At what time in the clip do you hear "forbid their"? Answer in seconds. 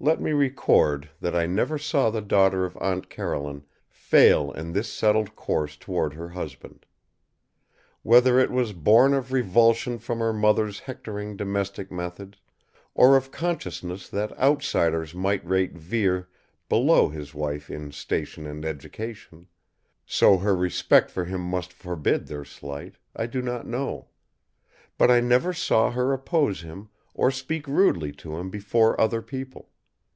21.72-22.44